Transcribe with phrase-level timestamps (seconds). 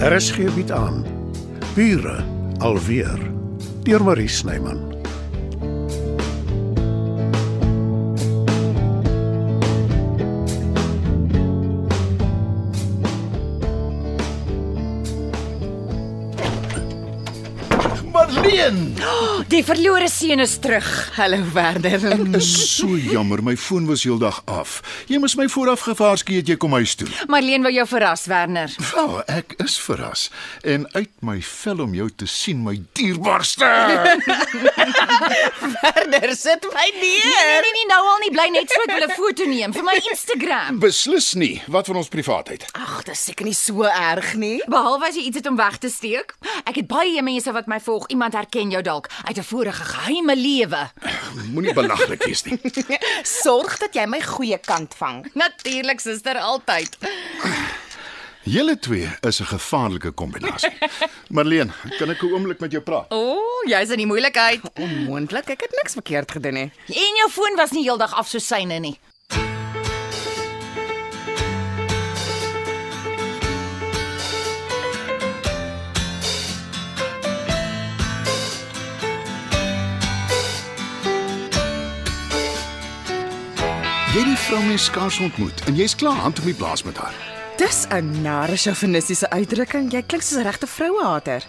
[0.00, 1.04] RSG bied aan
[1.74, 2.24] Bure
[2.58, 3.20] alweer
[3.84, 4.89] deur Marie Snyman.
[18.34, 18.94] Marleen,
[19.50, 20.86] Die verlore seun is terug.
[21.16, 22.36] Hallo Werner.
[22.36, 24.76] is so jammer, my foon was heeldag af.
[25.10, 27.08] Jy moes my vooraf gewaarsku het jy kom huis toe.
[27.32, 28.70] Marleen wou jou verras, Werner.
[28.92, 30.28] Wel, ek is verras
[30.62, 33.66] en uit my vel om jou te sien, my dierbaarste.
[35.80, 37.26] Werner, sit my neer.
[37.26, 39.86] Nee, nee, nee, nou al nie bly net so ek wil 'n foto neem vir
[39.90, 40.78] my Instagram.
[40.78, 41.56] Beslis nie.
[41.66, 42.68] Wat van ons privaatheid?
[42.78, 44.60] Ag, dis seker nie so erg nie.
[44.70, 46.36] Behalwe as jy iets het om weg te steek.
[46.68, 48.06] Ek het baie mense wat my volg.
[48.10, 50.90] Iemand herken jou dalk uit 'n vorige geheime lewe.
[51.52, 52.60] Moenie belaglik wees nie.
[53.42, 55.30] Sorg dat jy my goeie kant vang.
[55.34, 56.96] Natuurlik, suster, altyd.
[58.42, 60.72] Julle twee is 'n gevaarlike kombinasie.
[61.36, 63.06] Marleen, kan ek 'n oomblik met jou praat?
[63.10, 64.60] O, oh, jy's in die moeilikheid.
[64.74, 66.72] Onmoontlik, ek het niks verkeerd gedoen nie.
[66.88, 68.98] En jou foon was nie heeldag af so syne nie.
[84.10, 86.96] Jy het die vrou mens skaars ontmoet en jy's klaar hand om die blaas met
[86.98, 87.14] haar.
[87.60, 89.92] Dis 'n nare sjofinistiese uitdrukking.
[89.92, 91.46] Jy klink soos 'n regte vrouehater.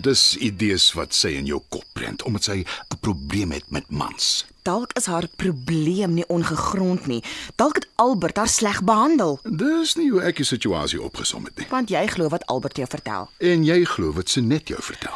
[0.00, 4.46] Dis idees wat sy in jou kop prent omdat sy 'n probleem het met mans.
[4.62, 7.22] Dalk is haar probleem nie ongegrond nie.
[7.56, 11.66] Dalk het Albert haar sleg behandel, Dis nie hoe ek die situasie opgesom het nie.
[11.70, 13.28] want jy glo wat Albert jou vertel.
[13.38, 15.14] En jy glo wat sy net jou vertel.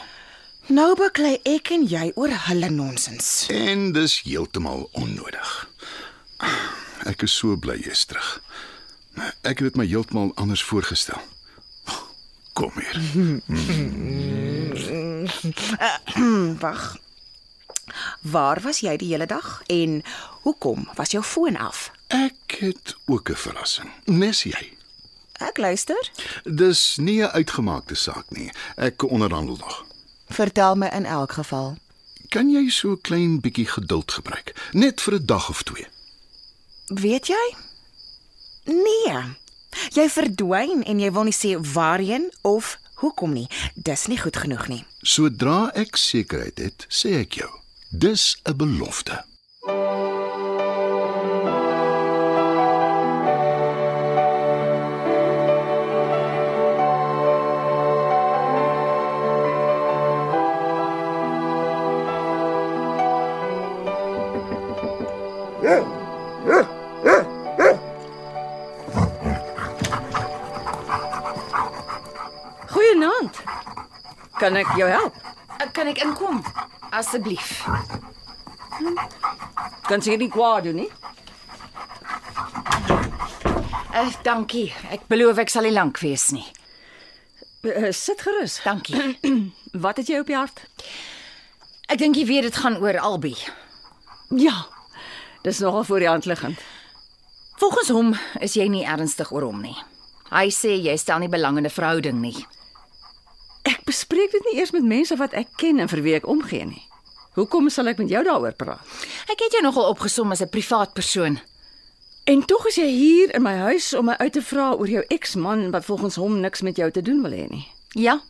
[0.66, 3.46] Nou baklei ek en jy oor hulle nonsens.
[3.50, 5.68] En dis heeltemal onnodig.
[7.04, 8.42] Ek is so bly jy's terug.
[9.42, 11.20] Ek het dit my heeltemal anders voorgestel.
[12.52, 13.40] Kom hier.
[16.62, 16.96] Wag.
[18.20, 20.02] Waar was jy die hele dag en
[20.42, 21.90] hoekom was jou foon af?
[22.08, 23.90] Ek het ook 'n verrassing.
[24.04, 24.72] Nes jy.
[25.32, 26.10] Ek luister.
[26.44, 28.52] Dis nie 'n uitgemaakte saak nie.
[28.76, 29.84] Ek onderhandel nog.
[30.28, 31.76] Vertel my in elk geval.
[32.28, 34.68] Kan jy so klein bietjie geduld gebruik?
[34.72, 35.86] Net vir 'n dag of twee.
[36.90, 37.44] Weet jy?
[38.64, 39.18] Nee.
[39.94, 43.46] Jy verdwyn en jy wil nie sê waarheen of hoekom nie.
[43.78, 44.80] Dis nie goed genoeg nie.
[45.06, 47.50] Sodra ek sekerheid het, sê ek jou.
[47.90, 49.22] Dis 'n belofte.
[72.90, 73.36] Goeienaand.
[74.38, 75.14] Kan ek jou help?
[75.72, 76.40] Kan ek inkom?
[76.90, 77.60] Asseblief.
[79.86, 80.88] Kan jy nie kwaad doen nie?
[83.94, 84.66] Uh, dankie.
[84.90, 86.42] Ek beloof ek sal nie lank wees nie.
[87.62, 88.58] Uh, sit gerus.
[88.66, 88.98] Dankie.
[89.86, 90.66] Wat het jy op die hart?
[91.86, 93.38] Ek dink jy weet dit gaan oor Albie.
[94.34, 94.64] Ja.
[95.46, 96.58] Dis nogal voor die hand liggend.
[97.62, 99.78] Volgens hom is jy nie ernstig oor hom nie.
[100.34, 102.40] Hy sê jy stel nie belang in 'n verhouding nie.
[103.90, 106.62] Ek bespreek dit nie eers met mense wat ek ken en vir wie ek omgee
[106.62, 106.82] nie.
[107.34, 108.78] Hoekom sal ek met jou daaroor praat?
[109.26, 111.40] Ek het jou nogal opgesom as 'n privaat persoon.
[112.24, 115.02] En tog is jy hier in my huis om my uit te vra oor jou
[115.08, 117.66] eksman wat volgens hom niks met jou te doen wil hê nie.
[117.98, 118.20] Ja.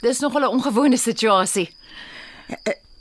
[0.00, 1.68] Dis nogal 'n ongewone situasie.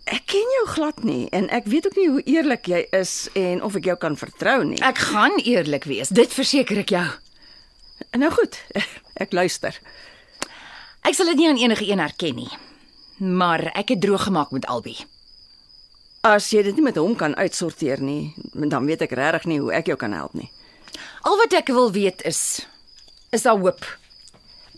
[0.03, 3.64] Ek ken jou glad nie en ek weet ook nie hoe eerlik jy is en
[3.64, 4.81] of ek jou kan vertrou nie.
[4.81, 7.08] Ek gaan eerlik wees, dit verseker ek jou.
[8.18, 8.59] Nou goed,
[9.24, 9.80] ek luister.
[11.07, 12.50] Ek sal dit nie aan enige een herken nie.
[13.18, 14.97] Maar ek het droog gemaak met Albie.
[16.28, 19.72] As jy dit nie met hom kan uitsorteer nie, dan weet ek regtig nie hoe
[19.72, 20.49] ek jou kan help nie.
[21.23, 22.66] Al wat ek wil weet is
[23.32, 23.87] is daar hoop?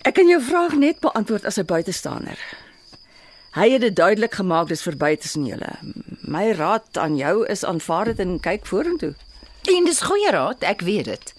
[0.06, 2.38] Ek kan jou vraag net beantwoord as 'n buitestander.
[3.58, 5.74] Hy het dit duidelik gemaak dis verby tussen julle.
[6.22, 9.16] My raad aan jou is aanvaar dit en kyk vorentoe.
[9.66, 11.34] En dis goeie raad, ek weet dit.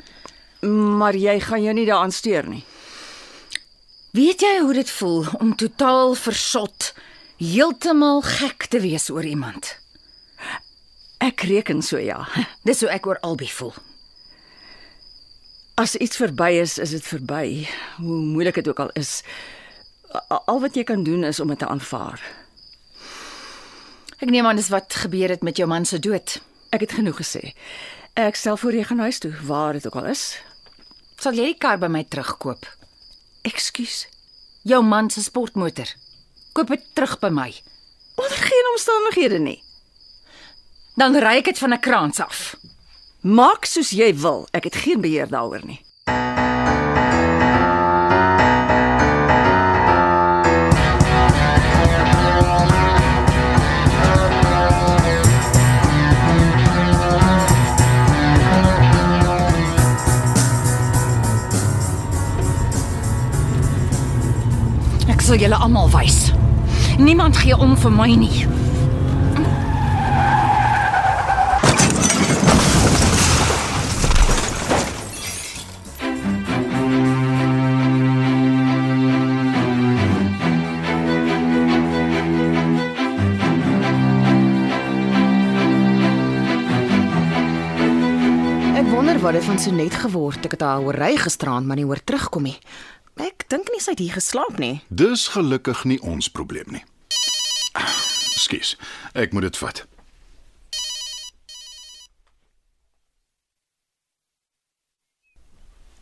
[0.98, 2.64] Maar jy gaan jou nie daaraan steur nie.
[4.10, 6.88] Weet jy hoe dit voel om totaal versot,
[7.38, 9.76] heeltemal gek te wees oor iemand?
[11.22, 12.24] Ek reken so ja.
[12.66, 13.76] Dis hoe ek oor Albie voel.
[15.78, 17.68] As iets verby is, is dit verby.
[18.00, 19.20] Hoe moeilik dit ook al is.
[20.26, 22.18] Al wat jy kan doen is om dit te aanvaar.
[24.18, 26.40] Ek neem aan dis wat gebeur het met jou man se dood.
[26.74, 27.54] Ek het genoeg gesê.
[28.18, 30.34] Ek stel voor jy gaan huis toe, waar dit ook al is.
[31.22, 32.66] Sal jy die kar by my terugkoop?
[33.42, 34.08] Ekskuus.
[34.62, 35.88] Jou man se sportmotor.
[36.52, 37.48] Koop dit terug by my.
[38.20, 39.62] Onder geen omstandighede nie.
[40.94, 42.56] Dan ry ek dit van 'n kraans af.
[43.20, 44.48] Maak soos jy wil.
[44.52, 45.80] Ek het geen beheer daaroor nie.
[65.40, 66.32] Julle almal wys.
[66.98, 68.42] Niemand gee om vir my nie.
[88.76, 90.44] Ek wonder wat dit van Sonet geword.
[90.44, 92.58] Ek het haar hoor ry gisterand, maar nie hoor terugkom nie.
[93.50, 94.76] Dink nie sy het hier geslaap nie.
[94.94, 96.84] Dis gelukkig nie ons probleem nie.
[98.38, 98.76] Skus.
[99.18, 99.82] Ek moet dit vat.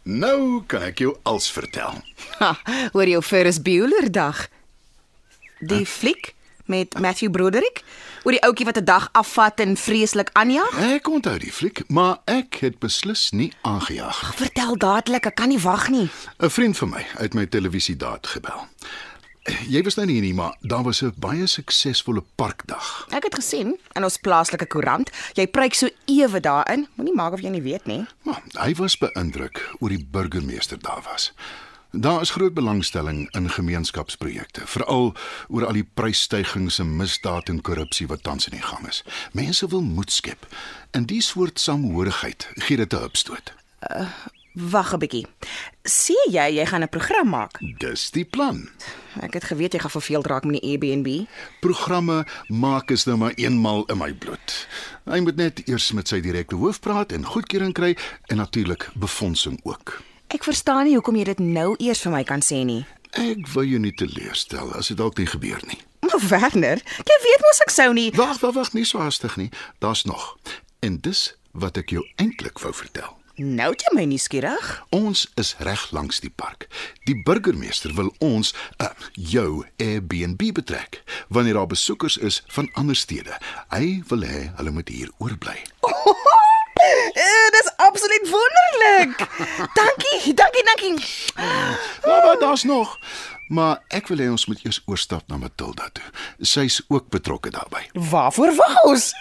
[0.08, 2.02] Nou kan ek jou als vertel.
[2.40, 2.52] Ha,
[2.92, 4.44] hoor jou Ferris Bueller dag.
[5.60, 6.34] Die fliek
[6.68, 7.82] met Matthew Broderick
[8.24, 10.78] oor die ouetjie wat 'n dag afvat en vreeslik aanjag.
[10.78, 14.32] Ek onthou die fliek, maar ek het beslis nie aangejaag.
[14.36, 16.10] Vertel dadelik, ek kan nie wag nie.
[16.38, 18.66] 'n Vriend van my uit my televisiedaad gebel.
[19.68, 23.06] Jy was nou nie hier nie, maar daar was 'n baie suksesvolle parkdag.
[23.10, 26.86] Ek het gesien in ons plaaslike koerant, jy preek so ewe daarin.
[26.94, 28.06] Moenie maak of jy nie weet nie.
[28.22, 31.32] Maar hy was beïndruk oor die burgemeester daar was.
[32.00, 35.14] Daar is groot belangstelling in gemeenskapsprojekte, veral
[35.48, 39.02] oor al die prysstygings en misdaad en korrupsie wat tans in die gang is.
[39.32, 40.46] Mense wil moed skep.
[40.90, 43.52] En die soort samehorigheid gee dit 'n hupstoot.
[44.52, 45.26] Wag 'n bietjie.
[45.82, 47.58] Sê jy jy gaan 'n program maak?
[47.78, 48.68] Dis die plan.
[49.20, 51.26] Ek het geweet jy gaan verveeld raak met die Airbnb.
[51.60, 54.68] Programme maak is nou maar eenmal in my bloed.
[55.04, 57.96] Hy moet net eers met sy direkte hoof praat en goedkeuring kry
[58.26, 60.07] en natuurlik befondsing ook.
[60.28, 62.82] Ek verstaan nie hoekom jy dit nou eers vir my kan sê nie.
[63.16, 65.78] Ek wil jou nie teleurstel as dit dalk nie gebeur nie.
[66.04, 68.10] Maar Werner, jy weet mos ek sou nie.
[68.12, 69.48] Wag, wag, wag, nie so haastig nie.
[69.80, 70.34] Daar's nog.
[70.84, 73.16] En dis wat ek jou eintlik wou vertel.
[73.40, 74.69] Nou jy my nuuskierig.
[74.92, 76.69] Ons is reg langs die park.
[77.08, 78.52] Die burgemeester wil ons,
[78.84, 81.00] uh, jou Airbnb betrek
[81.32, 83.40] wanneer daar besoekers is van ander stede.
[83.72, 85.56] Hy wil hê hulle moet hier oorbly
[87.58, 89.16] dis absoluut wonderlik.
[89.75, 90.94] dankie, dankie, dankie.
[92.04, 92.98] Maar maar daar's nog.
[93.48, 96.04] Maar ek wil hê ons moet eers oorstap na Matilda toe.
[96.40, 97.88] Sy's ook betrokke daarbey.
[97.92, 99.12] Waarvoor wag ons?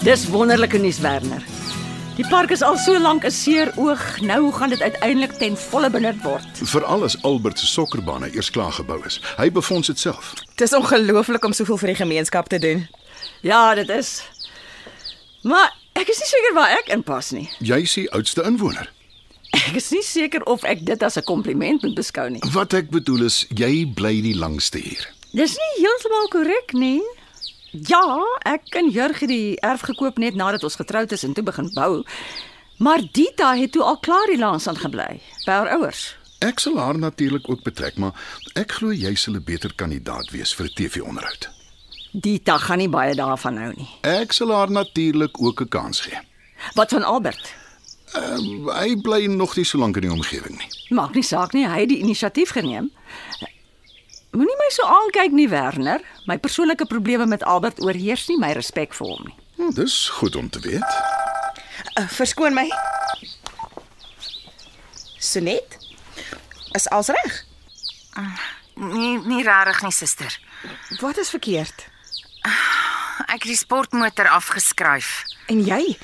[0.00, 1.59] Dis wonderlike nuus, Werner.
[2.20, 4.20] Die park is al so lank 'n seer oog.
[4.20, 6.48] Nou gaan dit uiteindelik ten volle benut word.
[6.52, 9.20] Veral as Albert se sokkerbane eers klaar gebou is.
[9.36, 10.32] Hy befonds dit self.
[10.54, 12.88] Dis ongelooflik om soveel vir die gemeenskap te doen.
[13.40, 14.22] Ja, dit is.
[15.42, 17.48] Maar ek is nie seker waar ek inpas nie.
[17.58, 18.92] Jy is die oudste inwoner.
[19.50, 22.42] Ek is nie seker of ek dit as 'n kompliment moet beskou nie.
[22.52, 25.08] Wat ek bedoel is jy bly die langste hier.
[25.32, 27.00] Dis nie heeltemal korrek nie.
[27.70, 31.44] Ja, ek en Jurg het die erf gekoop net nadat ons getroud is en toe
[31.46, 32.02] begin bou.
[32.82, 36.16] Maar Dita het toe al klaar die lansand gebly by haar ouers.
[36.40, 38.16] Ek sal haar natuurlik ook betrek, maar
[38.56, 41.48] ek glo jy sal 'n beter kandidaat wees vir 'n TV-onderhoud.
[42.12, 43.88] Dita gaan nie baie daarvan hou nie.
[44.02, 46.18] Ek sal haar natuurlik ook 'n kans gee.
[46.74, 47.54] Wat van Albert?
[48.16, 50.68] Uh, hy bly nog nie so lank in die omgewing nie.
[50.88, 52.90] Maak nie saak nie, hy het die inisiatief geneem.
[54.30, 56.00] Moenie my so aankyk nie, Werner.
[56.30, 59.34] My persoonlike probleme met Albert oorheers nie my respek vir hom nie.
[59.56, 60.98] Hm, dis goed om te weet.
[61.98, 62.68] Uh, verskoon my.
[65.18, 65.78] Sonet?
[66.78, 67.40] Is alles reg?
[68.74, 70.38] Nee, nie rarig nie, suster.
[71.00, 71.88] Wat is verkeerd?
[73.26, 75.10] Ek het die sportmotor afgeskryf.
[75.50, 75.98] En jy?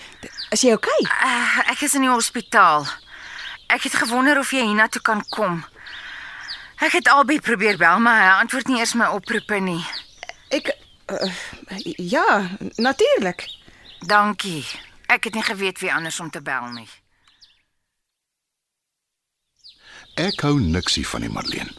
[0.50, 0.98] Is jy oukei?
[0.98, 1.30] Okay?
[1.30, 2.84] Uh, ek is in die hospitaal.
[3.70, 5.62] Ek het gewonder of jy hiernatoe kan kom.
[6.76, 9.80] Ek het albei probeer bel, maar hy antwoord nie eers my oproepe nie.
[10.52, 10.74] Ek
[11.08, 11.32] uh,
[11.96, 13.46] ja, natuurlik.
[14.06, 14.64] Dankie.
[15.06, 16.88] Ek het nie geweet wie anders om te bel nie.
[20.16, 21.72] Ek hou niksie van die Marleen.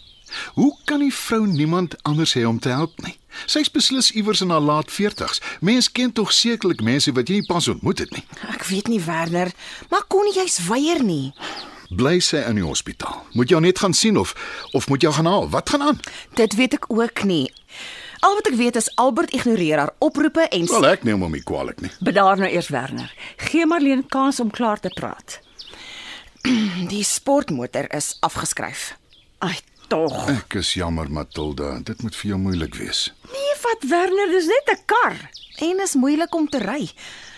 [0.53, 3.15] Hoe kan die vrou niemand anders hê om te help nie?
[3.45, 5.41] Sy's beslis iewers in haar laat 40's.
[5.61, 8.25] Mens ken tog sekerlik mense wat jy nie pas ontmoet het nie.
[8.53, 9.53] Ek weet nie Werner,
[9.89, 11.33] maar kon jy's weier nie.
[11.89, 13.21] Bly sy in die hospitaal?
[13.31, 14.33] Moet jou net gaan sien of
[14.75, 15.49] of moet jou gaan haal?
[15.49, 15.99] Wat gaan aan?
[16.35, 17.47] Dit weet ek ook nie.
[18.19, 21.43] Al wat ek weet is Albert ignoreer haar oproepe en Wel ek neem hom nie
[21.45, 21.91] kwaliek nie.
[22.03, 23.13] Bedaar nou eers Werner.
[23.37, 25.39] Gee Marlene kans om klaar te praat.
[26.93, 28.89] die sportmotor is afgeskryf.
[29.45, 29.55] Ai,
[29.87, 30.15] tog.
[30.33, 33.07] Ek is jammer Matilda, dit moet vir jou moeilik wees.
[33.31, 35.17] Nee, wat Werner, dis net 'n kar.
[35.61, 36.89] En is moeilik om te ry.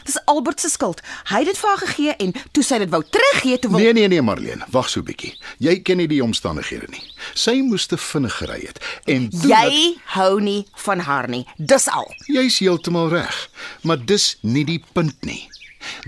[0.05, 1.01] Dis Albert se skuld.
[1.29, 3.93] Hy het dit vir haar gegee en toe sy dit wou teruggee toe wil Nee
[3.93, 5.33] nee nee Marlene, wag so 'n bietjie.
[5.59, 7.03] Jy ken nie die omstandighede nie.
[7.33, 11.45] Sy moes te vinnig gery het en toe jy hou nie van haar nie.
[11.57, 12.13] Dis al.
[12.27, 13.49] Jy's heeltemal reg,
[13.81, 15.47] maar dis nie die punt nie.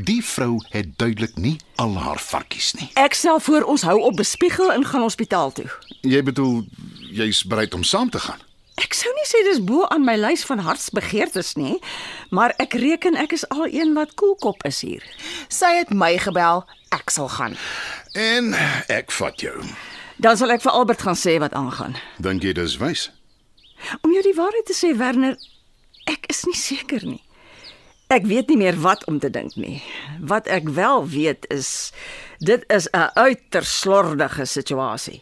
[0.03, 2.89] Die vrou het duidelik nie al haar varkies nie.
[2.99, 5.69] Ek stel voor ons hou op bespiegel en gaan hospitaal toe.
[6.01, 6.65] Jy bedoel
[7.11, 8.39] jy's bereid om saam te gaan?
[8.81, 11.77] Ek sou nie sê dis bo aan my lys van hartsbegeertes nie,
[12.33, 15.05] maar ek reken ek is al een wat koelkop is hier.
[15.53, 16.65] Sy het my gebel.
[16.91, 17.55] Ek sal gaan.
[18.17, 18.51] En
[18.91, 19.55] ek vat jou.
[20.21, 21.95] Dan sal ek vir Albert gaan sê wat aangaan.
[22.19, 23.07] Dink jy dis wys?
[24.01, 25.37] Om jou die waarheid te sê, Werner,
[26.09, 27.21] ek is nie seker nie.
[28.11, 29.79] Ek weet nie meer wat om te dink nie.
[30.19, 31.93] Wat ek wel weet is
[32.43, 35.21] dit is 'n uiters slordige situasie.